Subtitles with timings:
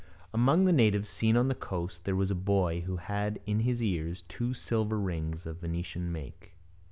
[0.33, 3.83] Among the natives seen on the coast there was a boy who had in his
[3.83, 6.53] ears two silver rings of Venetian make.